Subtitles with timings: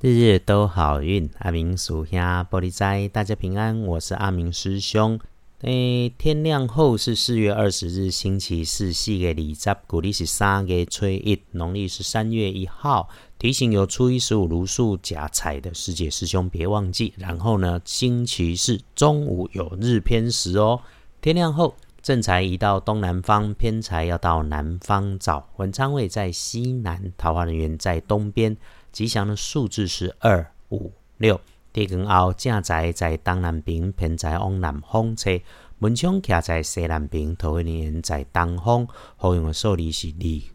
[0.00, 3.82] 日日都好运，阿明属下玻璃斋，大家平安。
[3.82, 5.18] 我是阿明师兄。
[5.62, 13.08] 诶，天亮后是四月二十日，星期四，四月二十，古历是三月初一，农历是三月一号。
[13.40, 17.12] 提醒有初一十五如数加彩的师姐师兄别忘记。
[17.16, 20.80] 然后呢，星期四中午有日偏食哦。
[21.20, 25.48] 天亮后，正财移到东南方，偏财要到南方找。
[25.56, 28.56] 文昌位在西南，桃花人员在东边。
[28.98, 31.40] 吉祥的数字是二五六。
[31.72, 35.38] 地根后正宅在东南边，偏在往南方车。
[35.78, 38.88] 门窗徛在西南边，头一年在东方。
[39.14, 40.12] 好用的数字是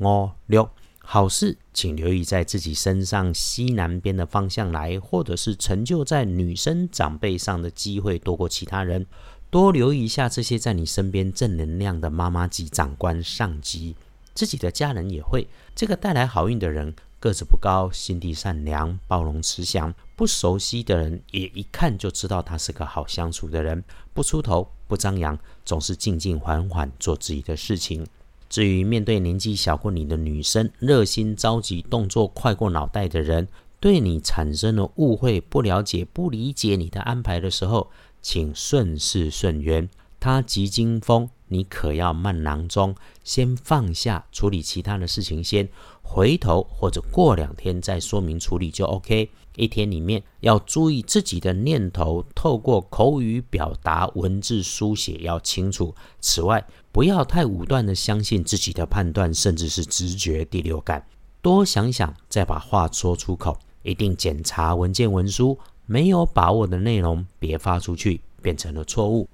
[0.00, 0.68] 二五六。
[0.98, 9.06] 好事请留意在自己身上西南边的方向来，或者是成就在女生长辈上的机会多过其他人。
[9.48, 13.94] 多留意一下这些在你身边正能量的妈妈级长官、上级，
[14.34, 15.46] 自己的家人也会。
[15.74, 16.94] 这个带来好运的人。
[17.20, 19.94] 个子不高，心地善良，包容慈祥。
[20.14, 23.82] 不熟悉的人也一看就知道他是个好相处的人。
[24.12, 28.06] 不出头，不张扬，总是静静缓缓做自己的事情。
[28.50, 33.48] 至于面对年纪小过你的女生，热心着急，动作快过脑袋的人，
[33.80, 39.88] 对你产生了误会、不了解、不理解你的安排的时候，请顺势顺缘。
[40.20, 45.68] 他急惊风，你可要慢囊中，先放下，处理其他的事情先。
[46.02, 49.30] 回头或者过两天再说明处理就 OK。
[49.56, 55.94] 一天里面要注意自己的念头，透过口语表达、文字书写要清楚。
[56.20, 61.06] 此外，不要太武断的相信自己的判断，甚至是直觉、第六感。
[61.40, 63.56] 多想想再把话说出口。
[63.82, 69.28] 一定检查文件文书，没有把握的内容别发出去，变成了错误。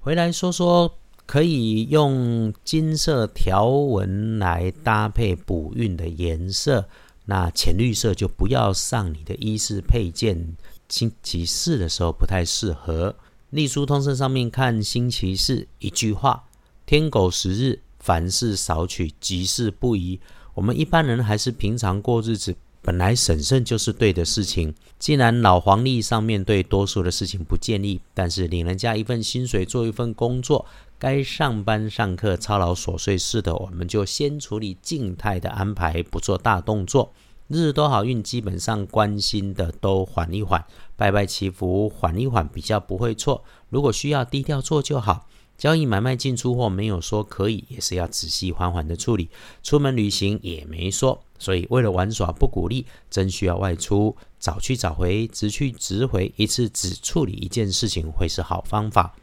[0.00, 0.92] 回来说说。
[1.26, 6.88] 可以用金色条纹来搭配补运的颜色，
[7.24, 10.56] 那浅绿色就不要上你的衣饰配件。
[10.88, 13.16] 星期四的时候不太适合。
[13.50, 16.44] 隶书通身上面看星期四一句话：
[16.86, 20.20] 天狗十日，凡事少取，吉事不宜。
[20.54, 22.54] 我们一般人还是平常过日子。
[22.82, 30.64] 本来审慎就是对的事情，既然老黄历上面对多数的事情不建议，但是领人家一份薪水做一份工作，
[30.98, 37.12] 该上班上课操劳琐碎事的，我们就先处理静态的安排，不做大动作。
[37.48, 40.64] 日多好运，基本上关心的都缓一缓，
[40.96, 43.44] 拜拜祈福缓一缓比较不会错。
[43.68, 45.26] 如果需要低调做就好。
[45.58, 49.30] 交易买卖进出货没有说可以，也是要仔细缓缓的处理。
[49.62, 59.14] 出门旅行也没说，所以为了玩耍不鼓励，真需要外出早去早回，直去直回，一次只处理一件事情会是好方法。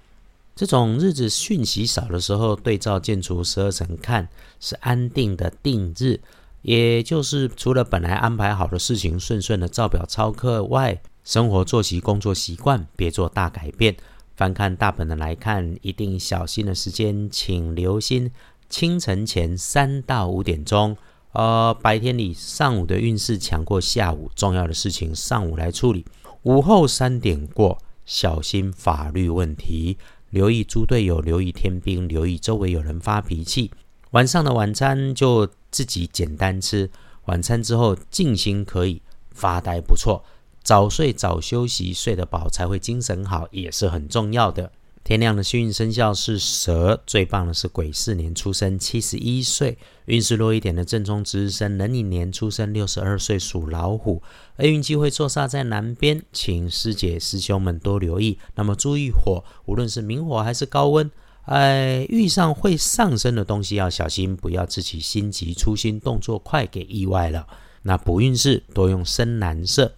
[0.56, 6.20] 这种日子讯息少的时候，对照建筑十二层看是安定的定日，
[6.62, 13.96] 也就是除了本来安排好的事情顺顺的照表操课外，生活作息工作习惯别做大改变。
[14.36, 18.32] 翻看大本的来看，一定小心的时间，请留心
[18.70, 20.96] 清晨前三到五点钟。
[21.32, 26.06] 呃，白天里上午的运势强过下午，重要的事情上午来处理。
[26.44, 29.98] 午后三点过，小心法律问题，
[30.34, 33.70] 留意猪队友，留意天兵，留意周围有人发脾气。
[34.12, 36.90] 晚上的晚餐就自己简单吃，
[37.26, 39.00] 晚餐之后静心可以
[39.30, 40.26] 发呆，不错。
[40.64, 44.72] 早睡早休息，睡得饱才会精神好，也是很重要的。
[45.04, 49.78] 天亮的幸运生肖是蛇，最棒的是癸巳年出生，七十一岁。
[50.06, 54.24] 运势弱一点的正冲值日生壬寅年出生，六十二岁属老虎。
[54.56, 58.40] 而运机会坐煞在南边，请师姐师兄们多留意。
[58.56, 61.12] 那么注意火，无论是明火还是高温，
[61.48, 67.46] 哎，遇上会上升的东西要小心，不要自己心急粗心，动作快给意外了。
[67.82, 69.96] 那补运势多用深蓝色。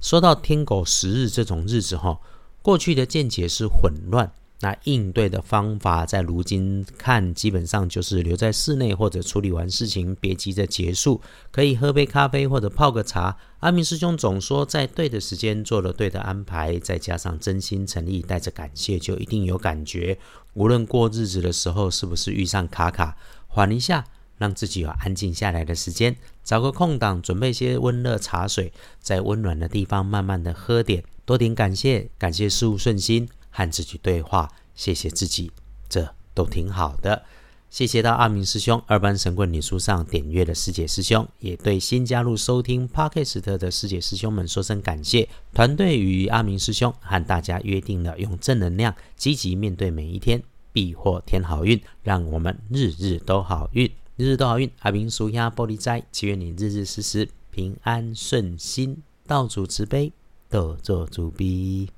[0.00, 2.18] 说到天狗十日这种日子哈，
[2.62, 4.30] 过去的见解是混乱，
[4.60, 11.20] 那应对的方法在如今看，基本上就是留在室内或者处理完事情别急着结束，
[11.50, 13.36] 可以喝杯咖啡或者泡个茶。
[13.60, 20.18] 阿明师兄总说，在对的时间做了对的安排，再加上真心诚意，带着感谢，就一定有感觉。
[20.54, 23.16] 无论过日子的时候是不是遇上卡卡，
[23.46, 24.04] 缓一下。
[24.38, 35.52] 让自己有安静下来的时间，找个空档，准备些温热茶水，在温暖的地方慢慢的喝点，多点感谢，感谢事物顺心，和自己对话，谢谢自己，
[35.86, 37.22] 这都挺好的。
[37.68, 45.28] 谢谢到阿明师兄二班神棍女书上点阅的师姐师兄，也对新加入收听 Podcast 的师姐师兄们说声感谢。
[45.52, 50.42] 团队与阿明师兄和大家约定了，用正能量积极面对每一天，
[50.72, 53.84] 必获天好运，让我们日日都好运。
[54.16, 59.02] 日日都好运，阿明属下玻璃斋，祈愿你日日时时平安顺心。
[59.26, 60.10] 道主慈悲，
[60.50, 61.88] 多做主笔。